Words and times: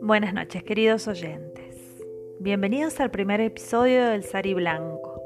Buenas 0.00 0.34
noches, 0.34 0.62
queridos 0.62 1.08
oyentes. 1.08 1.76
Bienvenidos 2.38 3.00
al 3.00 3.10
primer 3.10 3.40
episodio 3.40 4.06
del 4.06 4.22
Sari 4.22 4.54
Blanco. 4.54 5.20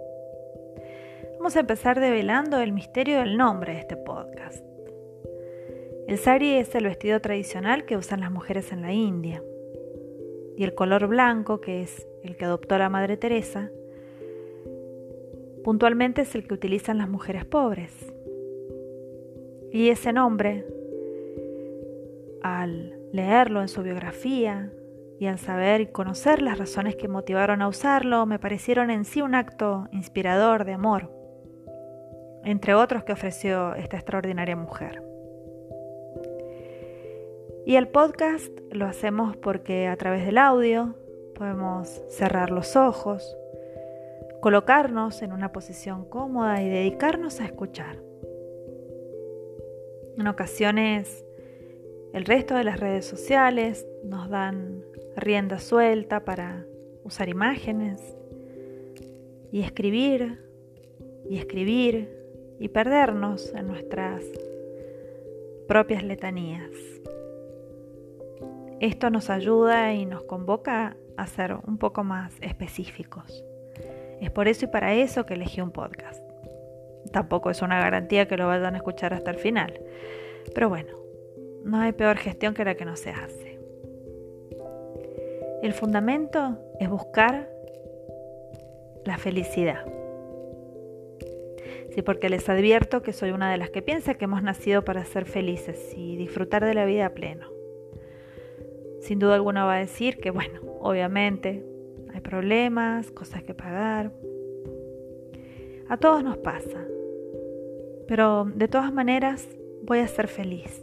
Vamos 1.39 1.55
a 1.57 1.61
empezar 1.61 2.01
develando 2.01 2.61
el 2.61 2.73
misterio 2.73 3.19
del 3.19 3.37
nombre 3.37 3.75
de 3.75 3.81
este 3.81 3.97
podcast. 3.97 4.65
El 6.09 6.17
sari 6.17 6.55
es 6.55 6.75
el 6.75 6.85
vestido 6.85 7.21
tradicional 7.21 7.85
que 7.85 7.97
usan 7.97 8.21
las 8.21 8.31
mujeres 8.31 8.73
en 8.73 8.81
la 8.83 8.93
India. 8.93 9.43
Y 10.57 10.65
el 10.65 10.75
color 10.75 11.07
blanco, 11.09 11.61
que 11.61 11.83
es 11.83 12.07
el 12.23 12.37
que 12.37 12.47
adoptó 12.47 12.79
la 12.79 12.89
Madre 12.89 13.17
Teresa, 13.17 13.71
puntualmente 15.63 16.23
es 16.23 16.35
el 16.35 16.47
que 16.47 16.55
utilizan 16.55 16.97
las 16.99 17.09
mujeres 17.09 17.45
pobres. 17.45 17.93
Y 19.73 19.91
ese 19.91 20.13
nombre, 20.13 20.67
al 22.43 22.99
leerlo 23.13 23.61
en 23.61 23.69
su 23.69 23.83
biografía 23.83 24.73
y 25.19 25.27
al 25.27 25.39
saber 25.39 25.81
y 25.81 25.87
conocer 25.87 26.43
las 26.43 26.59
razones 26.59 26.97
que 26.97 27.07
motivaron 27.07 27.63
a 27.63 27.69
usarlo, 27.69 28.27
me 28.27 28.39
parecieron 28.39 28.91
en 28.91 29.05
sí 29.05 29.23
un 29.23 29.35
acto 29.35 29.87
inspirador 29.93 30.65
de 30.65 30.73
amor, 30.73 31.11
entre 32.45 32.75
otros 32.75 33.05
que 33.05 33.13
ofreció 33.13 33.75
esta 33.75 33.97
extraordinaria 33.97 34.57
mujer. 34.57 35.03
Y 37.67 37.77
el 37.77 37.89
podcast 37.89 38.51
lo 38.73 38.87
hacemos 38.87 39.37
porque 39.37 39.87
a 39.87 39.97
través 39.97 40.25
del 40.25 40.39
audio 40.39 40.97
podemos 41.37 42.03
cerrar 42.09 42.51
los 42.51 42.75
ojos, 42.75 43.37
colocarnos 44.41 45.23
en 45.23 45.33
una 45.33 45.53
posición 45.53 46.05
cómoda 46.07 46.63
y 46.63 46.69
dedicarnos 46.69 47.41
a 47.41 47.45
escuchar. 47.45 48.10
En 50.21 50.29
ocasiones 50.29 51.25
el 52.13 52.27
resto 52.27 52.55
de 52.55 52.63
las 52.63 52.79
redes 52.79 53.07
sociales 53.07 53.87
nos 54.05 54.29
dan 54.29 54.85
rienda 55.17 55.59
suelta 55.59 56.27
para 56.27 56.67
usar 57.05 57.31
imágenes 57.31 58.03
y 59.51 59.63
escribir 59.63 60.45
y 61.27 61.39
escribir 61.39 62.11
y 62.59 62.69
perdernos 62.69 63.55
en 63.55 63.67
nuestras 63.67 64.23
propias 65.67 66.03
letanías. 66.03 66.71
Esto 68.79 69.09
nos 69.09 69.31
ayuda 69.31 69.95
y 69.95 70.05
nos 70.05 70.25
convoca 70.25 70.99
a 71.17 71.27
ser 71.29 71.57
un 71.67 71.79
poco 71.79 72.05
más 72.05 72.35
específicos. 72.43 73.43
Es 74.21 74.31
por 74.31 74.49
eso 74.49 74.67
y 74.67 74.69
para 74.69 74.93
eso 74.93 75.25
que 75.25 75.33
elegí 75.33 75.63
un 75.63 75.71
podcast. 75.71 76.30
Tampoco 77.13 77.51
es 77.51 77.63
una 77.63 77.81
garantía 77.81 78.29
que 78.29 78.37
lo 78.37 78.47
vayan 78.47 78.75
a 78.75 78.79
escuchar 78.79 79.15
hasta 79.15 79.31
el 79.31 79.37
final. 79.37 79.81
Pero 80.55 80.69
bueno, 80.69 80.97
no 81.65 81.79
hay 81.79 81.93
peor 81.93 82.17
gestión 82.17 82.55
que 82.55 82.65
la 82.65 82.75
que 82.75 82.85
no 82.85 82.97
se 82.97 83.11
hace. 83.11 83.59
El 85.63 85.73
fundamento 85.75 86.59
es 86.79 86.89
buscar 86.89 87.51
la 89.05 89.19
felicidad. 89.19 89.85
Sí, 91.95 92.03
porque 92.03 92.29
les 92.29 92.49
advierto 92.49 93.03
que 93.03 93.13
soy 93.13 93.33
una 93.33 93.51
de 93.51 93.59
las 93.59 93.71
que 93.71 93.83
piensa 93.83 94.15
que 94.15 94.25
hemos 94.25 94.43
nacido 94.43 94.85
para 94.85 95.05
ser 95.05 95.27
felices 95.27 95.93
y 95.97 96.17
disfrutar 96.17 96.65
de 96.65 96.75
la 96.75 96.85
vida 96.85 97.07
a 97.07 97.15
pleno. 97.15 97.49
Sin 99.01 99.19
duda 99.19 99.35
alguna 99.35 99.65
va 99.65 99.75
a 99.75 99.81
decir 99.81 100.19
que, 100.19 100.31
bueno, 100.31 100.61
obviamente 100.81 101.65
hay 102.13 102.21
problemas, 102.21 103.11
cosas 103.11 103.43
que 103.43 103.55
pagar. 103.55 104.13
A 105.91 105.99
todos 105.99 106.25
nos 106.25 106.39
pasa. 106.39 106.87
Pero 108.09 108.47
de 108.55 108.69
todas 108.69 108.93
maneras 108.93 109.47
voy 109.83 109.99
a 109.99 110.09
ser 110.09 110.29
feliz. 110.29 110.83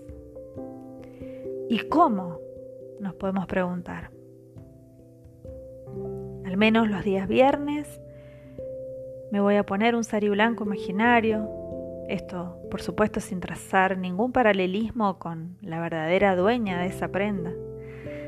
¿Y 1.69 1.80
cómo? 1.89 2.39
Nos 3.00 3.16
podemos 3.16 3.47
preguntar. 3.47 4.11
Al 6.46 6.57
menos 6.57 6.90
los 6.90 7.03
días 7.03 7.28
viernes 7.28 8.00
me 9.31 9.41
voy 9.41 9.56
a 9.56 9.66
poner 9.66 9.96
un 9.96 10.03
sari 10.03 10.29
blanco 10.29 10.63
imaginario. 10.63 11.50
Esto, 12.07 12.59
por 12.69 12.81
supuesto, 12.81 13.19
sin 13.19 13.40
trazar 13.40 13.97
ningún 13.97 14.31
paralelismo 14.31 15.17
con 15.17 15.57
la 15.62 15.79
verdadera 15.79 16.35
dueña 16.35 16.79
de 16.79 16.88
esa 16.88 17.07
prenda 17.09 17.51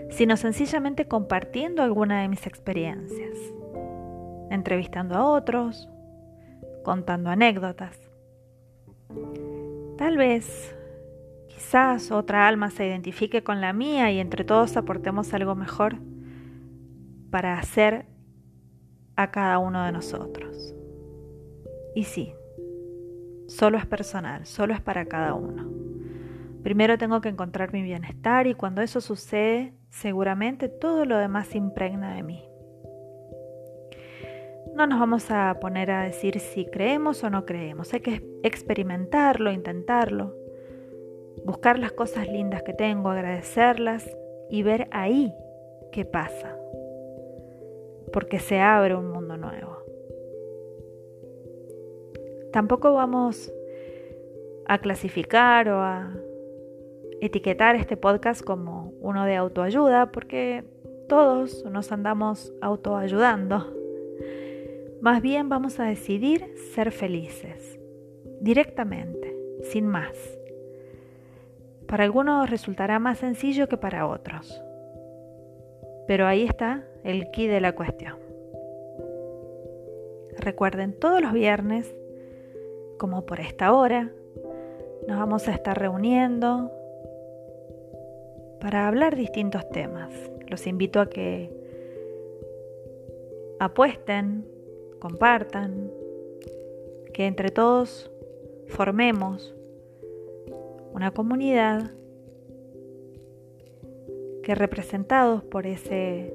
sino 0.10 0.38
sencillamente 0.38 1.08
compartiendo 1.08 1.84
alguna 1.84 2.22
de 2.22 2.28
mis 2.28 2.48
experiencias, 2.48 3.38
entrevistando 4.50 5.16
a 5.16 5.30
otros, 5.30 5.88
contando 6.90 7.30
anécdotas. 7.30 7.96
Tal 9.96 10.18
vez, 10.18 10.76
quizás 11.48 12.10
otra 12.10 12.48
alma 12.48 12.72
se 12.72 12.88
identifique 12.88 13.44
con 13.44 13.62
la 13.62 13.74
mía 13.74 14.12
y 14.12 14.18
entre 14.18 14.44
todos 14.44 14.76
aportemos 14.76 15.32
algo 15.36 15.54
mejor 15.54 15.98
para 17.30 17.60
hacer 17.60 18.08
a 19.16 19.30
cada 19.30 19.60
uno 19.60 19.84
de 19.86 19.92
nosotros. 19.92 20.74
Y 21.94 22.06
sí, 22.06 22.34
solo 23.46 23.78
es 23.78 23.86
personal, 23.86 24.48
solo 24.48 24.74
es 24.74 24.82
para 24.82 25.06
cada 25.06 25.36
uno. 25.36 25.70
Primero 26.64 26.98
tengo 26.98 27.22
que 27.22 27.30
encontrar 27.30 27.72
mi 27.72 27.84
bienestar 27.84 28.48
y 28.48 28.56
cuando 28.56 28.82
eso 28.82 29.00
sucede, 29.00 29.76
seguramente 29.92 30.70
todo 30.70 31.06
lo 31.06 31.20
demás 31.20 31.50
se 31.50 31.60
impregna 31.60 32.16
de 32.16 32.24
mí. 32.24 32.49
No 34.80 34.88
nos 34.88 35.02
vamos 35.02 35.30
a 35.30 35.58
poner 35.60 35.92
a 35.92 36.04
decir 36.04 36.40
si 36.40 36.66
creemos 36.66 37.22
o 37.26 37.30
no 37.30 37.46
creemos, 37.46 37.94
hay 37.94 38.00
que 38.00 38.24
experimentarlo, 38.44 39.52
intentarlo, 39.52 40.34
buscar 41.44 41.78
las 41.78 41.92
cosas 41.92 42.30
lindas 42.30 42.64
que 42.64 42.72
tengo, 42.72 43.10
agradecerlas 43.10 44.10
y 44.50 44.64
ver 44.64 44.88
ahí 44.92 45.34
qué 45.92 46.06
pasa, 46.06 46.56
porque 48.14 48.40
se 48.40 48.62
abre 48.62 48.96
un 48.96 49.12
mundo 49.12 49.36
nuevo. 49.36 49.80
Tampoco 52.54 52.94
vamos 52.94 53.52
a 54.66 54.78
clasificar 54.78 55.68
o 55.68 55.82
a 55.82 56.10
etiquetar 57.20 57.76
este 57.76 57.98
podcast 57.98 58.42
como 58.42 58.94
uno 59.02 59.26
de 59.26 59.36
autoayuda 59.36 60.14
porque 60.14 60.64
todos 61.10 61.66
nos 61.66 61.92
andamos 61.92 62.54
autoayudando. 62.62 63.79
Más 65.02 65.22
bien 65.22 65.48
vamos 65.48 65.80
a 65.80 65.86
decidir 65.86 66.54
ser 66.74 66.92
felices, 66.92 67.80
directamente, 68.42 69.34
sin 69.64 69.88
más. 69.88 70.18
Para 71.88 72.04
algunos 72.04 72.50
resultará 72.50 73.00
más 73.00 73.20
sencillo 73.20 73.70
que 73.70 73.78
para 73.78 74.08
otros. 74.08 74.62
Pero 76.06 76.28
ahí 76.28 76.44
está 76.44 76.84
el 77.04 77.32
key 77.32 77.48
de 77.48 77.62
la 77.62 77.74
cuestión. 77.74 78.18
Recuerden, 80.38 80.94
todos 80.94 81.22
los 81.22 81.32
viernes, 81.32 81.96
como 82.98 83.26
por 83.26 83.40
esta 83.40 83.74
hora, 83.74 84.12
nos 85.08 85.18
vamos 85.18 85.48
a 85.48 85.54
estar 85.54 85.80
reuniendo 85.80 86.72
para 88.60 88.88
hablar 88.88 89.16
distintos 89.16 89.70
temas. 89.70 90.12
Los 90.48 90.68
invito 90.68 91.00
a 91.00 91.10
que 91.10 91.52
apuesten, 93.60 94.46
compartan, 95.00 95.92
que 97.14 97.26
entre 97.26 97.50
todos 97.50 98.12
formemos 98.68 99.54
una 100.94 101.12
comunidad 101.12 101.92
que 104.44 104.56
representados 104.56 105.44
por 105.44 105.66
ese 105.66 106.34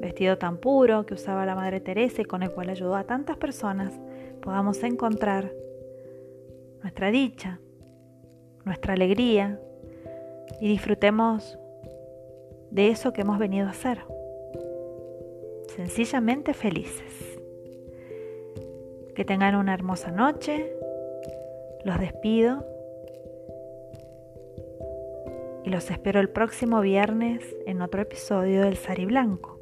vestido 0.00 0.38
tan 0.38 0.58
puro 0.58 1.06
que 1.06 1.14
usaba 1.14 1.46
la 1.46 1.54
Madre 1.54 1.80
Teresa 1.80 2.22
y 2.22 2.24
con 2.24 2.42
el 2.42 2.50
cual 2.50 2.70
ayudó 2.70 2.94
a 2.94 3.04
tantas 3.04 3.36
personas, 3.36 3.92
podamos 4.42 4.82
encontrar 4.82 5.52
nuestra 6.82 7.10
dicha, 7.10 7.60
nuestra 8.64 8.94
alegría, 8.94 9.60
y 10.60 10.68
disfrutemos 10.68 11.58
de 12.70 12.88
eso 12.88 13.12
que 13.12 13.22
hemos 13.22 13.38
venido 13.38 13.66
a 13.66 13.70
hacer. 13.70 14.00
Sencillamente 15.74 16.54
felices. 16.54 17.35
Que 19.16 19.24
tengan 19.24 19.54
una 19.54 19.72
hermosa 19.72 20.10
noche. 20.10 20.70
Los 21.84 21.98
despido. 21.98 22.66
Y 25.64 25.70
los 25.70 25.90
espero 25.90 26.20
el 26.20 26.28
próximo 26.28 26.82
viernes 26.82 27.42
en 27.66 27.80
otro 27.80 28.02
episodio 28.02 28.60
del 28.60 28.76
Sari 28.76 29.06
Blanco. 29.06 29.55